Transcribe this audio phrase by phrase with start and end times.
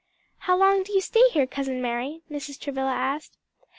[0.39, 2.59] "How long do you stay here, Cousin Mary?" Mrs.
[2.59, 3.37] Travilla asked.